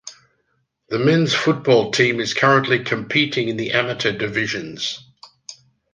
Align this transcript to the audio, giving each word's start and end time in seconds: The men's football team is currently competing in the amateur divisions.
The 0.89 0.97
men's 0.97 1.31
football 1.35 1.91
team 1.91 2.19
is 2.19 2.33
currently 2.33 2.83
competing 2.83 3.49
in 3.49 3.55
the 3.57 3.73
amateur 3.73 4.11
divisions. 4.11 4.97